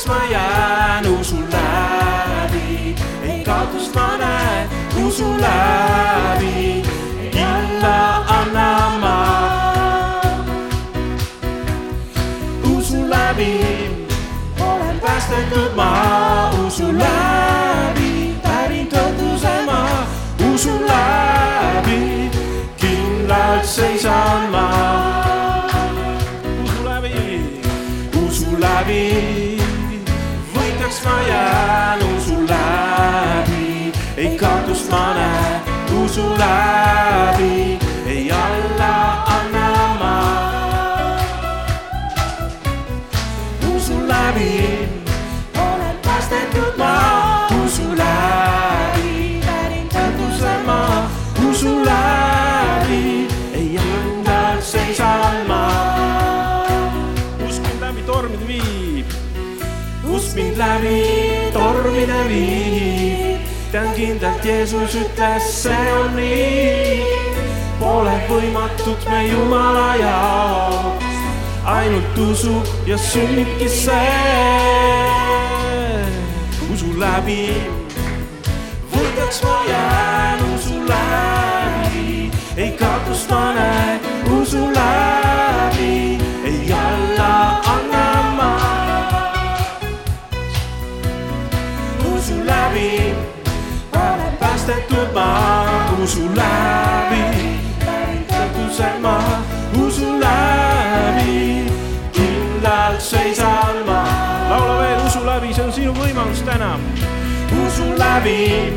[0.00, 4.68] läbi võidaks ma jään usu läbi, ei kaotust ma näen
[5.04, 5.89] usu läbi,
[30.90, 35.62] võidaks ma jään usu läbi, ei kaotust ma näen
[36.02, 37.78] usu läbi,
[60.60, 61.04] läbi
[61.52, 67.00] tormide viib, tean kindlalt, Jeesus ütles, see on nii.
[67.80, 71.20] Pole võimatut me Jumala jaoks,
[71.64, 75.08] ainult usu ja sünnibki see.
[76.70, 77.56] usu läbi
[78.92, 79.79] võidaks ma jään,
[105.60, 106.78] see on sinu võimalus täna.
[107.66, 108.72] usu läbi.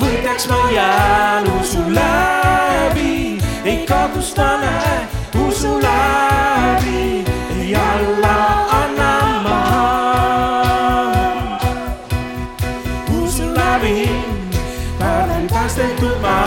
[0.00, 3.38] Võidaks ma jään, usu läbi.
[3.64, 5.06] Ei kaotust ma näen,
[5.46, 7.24] usu läbi.
[7.60, 8.36] Ei alla
[8.80, 9.12] anna
[9.44, 9.60] ma.
[13.22, 14.08] usu läbi.
[15.00, 16.38] Olen päästetud ma,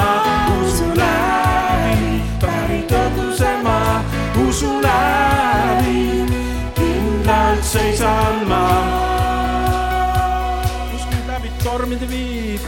[0.63, 2.19] usu läbi.
[2.41, 4.03] Pärin tõotuse ma,
[4.47, 4.93] usu läbi
[11.94, 12.59] läbi tormide viib,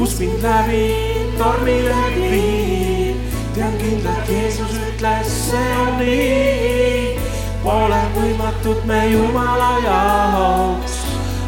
[0.00, 3.16] usk mind läbi tormide viib,
[3.54, 7.18] tean kindlalt, Jeesus ütles, see on nii.
[7.62, 10.96] Pole võimatut me Jumala jaoks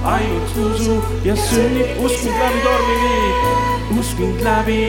[0.04, 4.80] ainult usu ja sünnib, usk mind läbi tormi viib, usk mind läbi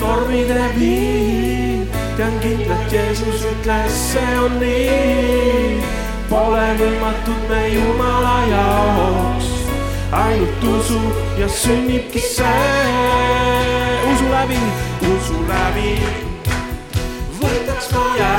[0.00, 1.94] tormide viib.
[2.16, 5.82] tean kindlalt, Jeesus ütles, see on nii.
[6.28, 9.53] Pole võimatut me Jumala jaoks,
[10.14, 11.00] ainult usu
[11.38, 12.44] ja sünnibki see.
[14.12, 14.60] usu läbi,
[15.10, 15.90] usu läbi
[17.40, 18.33] võidaks ma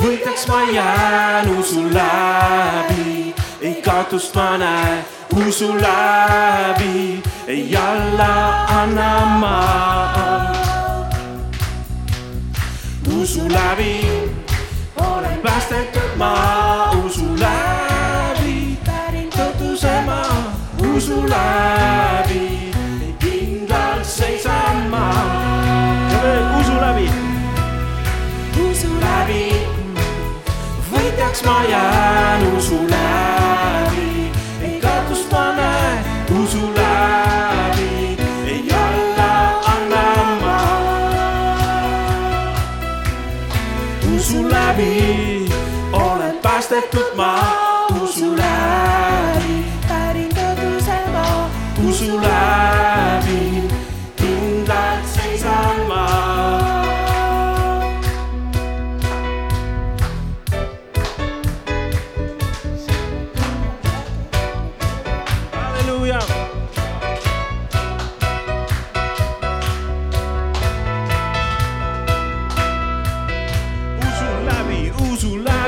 [0.00, 5.04] võidaks ma jään, usu läbi ei kaotust ma näen,
[5.46, 8.32] usu läbi ei alla
[8.80, 9.10] anna
[9.40, 9.56] ma.
[13.20, 14.06] usu läbi
[14.96, 16.32] olen päästetud ma,
[17.04, 20.20] usu läbi pärin tõotuse ma,
[20.94, 22.13] usu läbi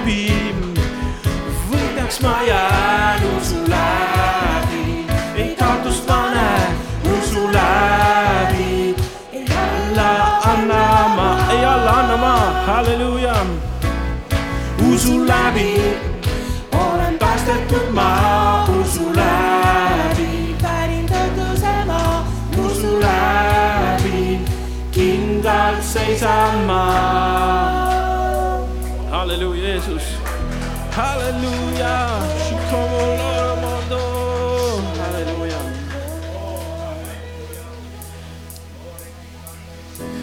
[0.07, 0.63] abim
[1.67, 5.03] Võidaks ma jään usu läbi,
[5.35, 6.51] ei taotlust pane
[7.11, 8.95] usu läbi.
[9.33, 10.11] ei alla
[10.53, 10.83] anna
[11.17, 12.35] ma, ei alla anna ma,
[12.67, 13.35] halleluuja.
[14.93, 15.75] usu läbi
[16.73, 20.55] olen päästetud ma usu läbi.
[20.63, 22.23] pärin tõttuse ma
[22.67, 24.39] usu läbi,
[24.93, 26.86] kindlalt seisan ma
[29.87, 30.03] halleluuja,
[34.99, 35.61] halleluuja.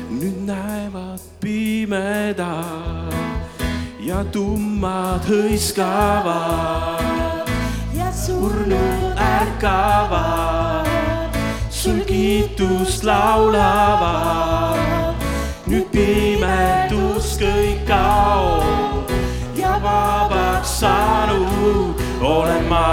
[0.10, 3.14] nüüd näevad pimedad
[4.00, 7.00] ja tummad hõiskavad
[7.96, 10.88] ja surnud ärkavad,
[11.70, 14.78] sul kiitust laulavad.
[15.68, 18.93] nüüd pimedus kõik kaob
[19.84, 22.86] vabaks saanud olen ma.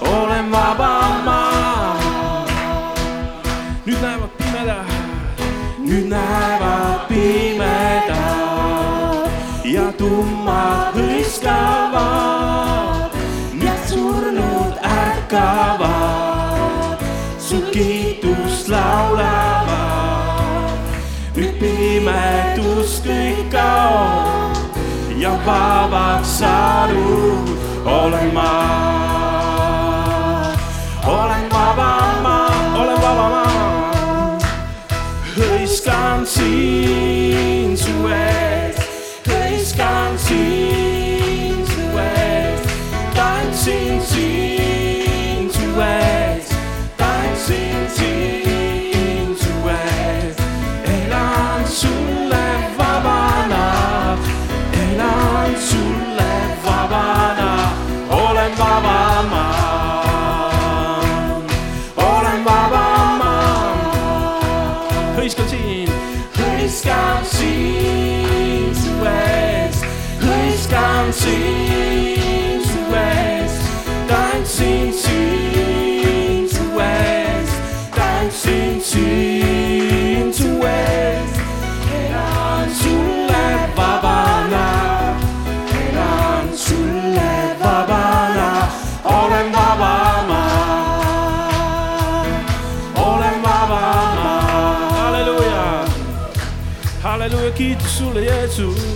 [0.00, 0.92] olen vaba
[1.24, 1.40] ma.
[3.86, 4.86] nüüd näevad pimedad,
[5.78, 7.51] nüüd näevad pimedad
[25.46, 27.48] vabaks saanud.
[27.84, 28.50] Olen ma.
[31.06, 32.38] olen vaba ma,
[32.74, 33.44] olen vaba ma.
[35.36, 37.21] Hõiskan siin
[71.22, 73.52] hõiskan siin su ees,
[74.08, 77.50] tantsin siin su ees,
[77.94, 81.30] tantsin siin su ees,
[81.98, 84.66] elan sulle vabana,
[85.70, 88.68] elan sulle vabana,
[89.04, 89.94] olen vaba
[90.28, 90.42] ma
[92.96, 93.82] olen vaba
[94.18, 94.32] ma.
[94.98, 95.84] halleluuja,
[97.02, 98.91] halleluuja, kiitus sulle, Jeesus.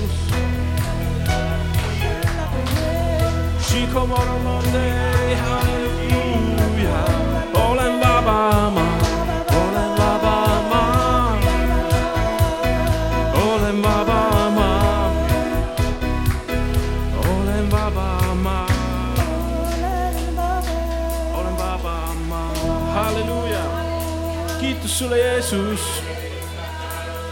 [24.87, 25.81] Kiitus sulle, Jeesus.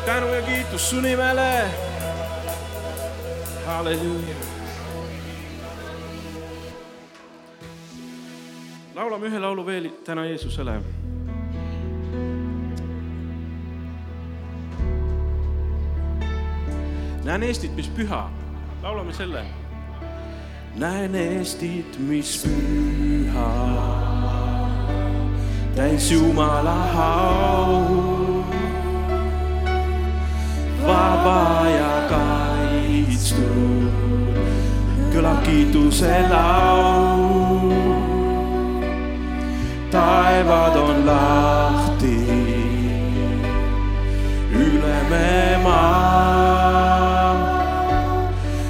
[0.06, 1.70] tänu ja kiitus su nimele.
[3.66, 4.63] halleluuja.
[9.14, 10.80] Laulame ühe laulu veel täna Jeesusele.
[17.24, 18.28] näen Eestit, mis püha,
[18.82, 19.44] laulame selle
[20.76, 23.46] näen Eestit, mis püha,
[25.76, 28.44] täis Jumala au.
[30.82, 33.88] vaba ja kaitstud,
[35.14, 37.03] kõlab kiituse laul.
[40.34, 42.18] Taevad on lahti,
[44.50, 47.34] üle me maa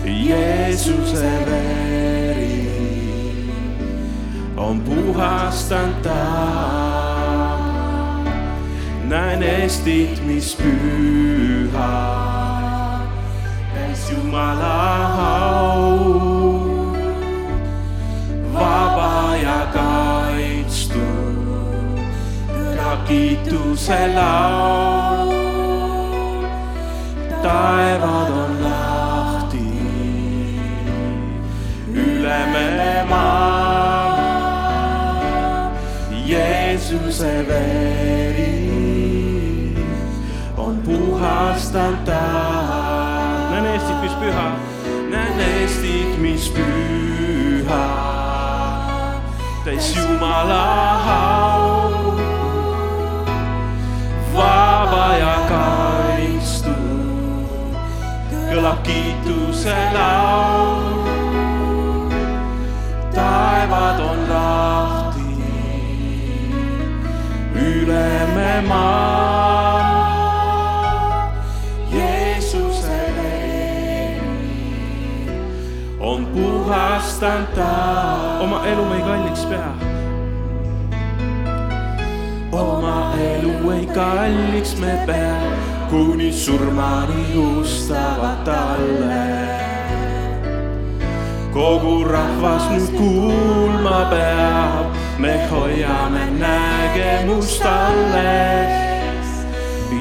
[0.05, 2.61] Jeesuse veri
[4.57, 6.21] on puhastanud ta.
[9.09, 11.93] näen Eestit, mis püha,
[13.75, 14.77] täis Jumala
[15.29, 16.24] au.
[23.07, 25.45] Kiituse laul.
[27.43, 29.69] taevad on lahti
[31.93, 34.15] üle me maa.
[36.27, 38.57] Jeesuse veri
[40.57, 42.23] on puhastanud ta.
[43.51, 44.47] näen Eestit, mis püha,
[45.11, 47.85] näen Eestit, mis püha,
[49.65, 50.65] täis Jumala
[51.19, 51.54] au.
[58.75, 61.05] Kõlab kiituse laul
[63.15, 65.23] taevad on lahti,
[67.55, 69.85] üle me maa.
[71.93, 74.19] Jeesuse veri
[76.01, 77.71] on puhastanud ta,
[78.43, 79.73] oma elu ei kalliks pea.
[82.53, 89.27] oma elu ei kalliks me pea, kuni surmani ustavad talle.
[91.55, 94.87] kogu rahvas nüüd kuulma peab,
[95.23, 99.29] me hoiame nägemust alles.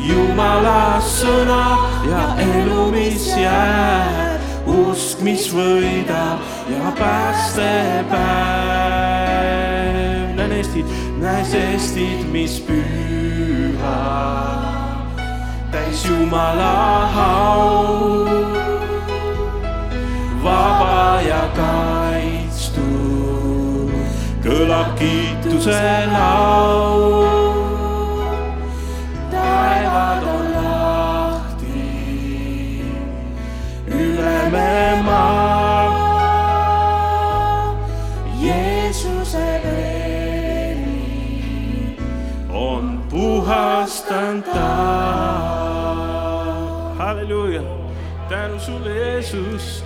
[0.10, 1.66] Jumala sõna
[2.10, 6.42] ja elu, mis jääb, usk, mis võidab
[6.74, 8.18] ja päästepäev.
[10.42, 10.90] näe Eestit,
[11.22, 14.53] näe Eestit, mis püha
[16.04, 18.26] täis Jumala au.
[20.44, 22.82] vaba ja kaitstud,
[24.44, 27.03] kõlab kiituse laul.
[48.66, 49.84] Sulle, Jeesus.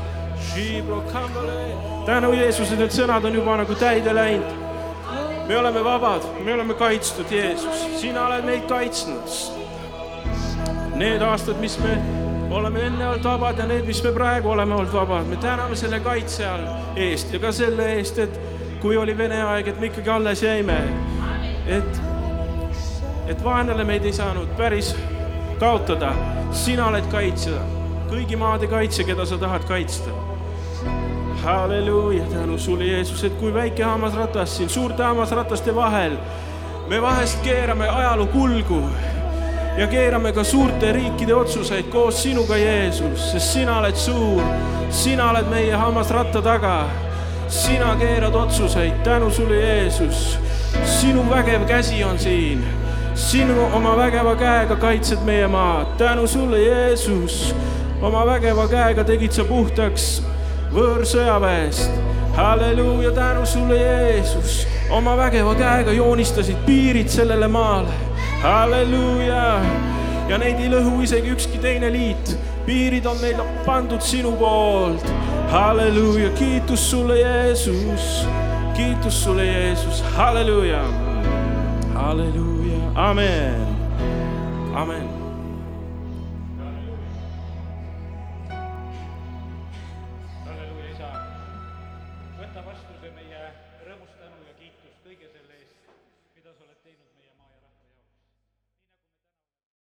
[2.06, 4.54] tänu, Jeesus, et need sõnad on juba nagu täide läinud.
[5.48, 9.30] me oleme vabad, me oleme kaitstud, Jeesus, sina oled meid kaitsnud.
[10.96, 11.98] Need aastad, mis me
[12.52, 16.00] oleme enne olnud vabad ja need, mis me praegu oleme olnud vabad, me täname selle
[16.00, 18.40] kaitse all eest ja ka selle eest, et
[18.82, 20.78] kui oli Vene aeg, et me ikkagi alles jäime.
[21.68, 22.02] et,
[23.28, 24.96] et vaenlane meid ei saanud päris
[25.60, 26.14] kaotada
[26.52, 27.60] sina oled kaitsja,
[28.12, 30.12] kõigi maade kaitsja, keda sa tahad kaitsta.
[31.44, 36.18] halleluuja, tänu sulle, Jeesus, et kui väike hammasratas siin suurte hammasrataste vahel,
[36.90, 38.82] me vahest keerame ajaloo kulgu
[39.78, 44.42] ja keerame ka suurte riikide otsuseid koos sinuga, Jeesus, sest sina oled suur,
[44.90, 46.88] sina oled meie hammasratta taga.
[47.48, 50.40] sina keerad otsuseid, tänu sulle, Jeesus.
[50.84, 52.66] sinu vägev käsi on siin
[53.18, 57.56] sinu oma vägeva käega kaitsed meie maad, tänu sulle, Jeesus.
[58.02, 60.22] Oma vägeva käega tegid sa puhtaks
[60.74, 61.92] võõrsõjaväest.
[62.38, 64.68] halleluuja, tänu sulle, Jeesus.
[64.90, 67.94] oma vägeva käega joonistasid piirid sellele maale.
[68.42, 69.62] halleluuja.
[70.30, 72.38] ja neid ei lõhu isegi ükski teine liit.
[72.66, 75.06] piirid on meil pandud sinu poolt.
[75.50, 78.28] halleluuja, kiitus sulle, Jeesus.
[78.76, 80.84] kiitus sulle, Jeesus, halleluuja.
[81.96, 82.92] halleluuja.
[82.96, 83.68] Amen.
[84.76, 85.17] Amen.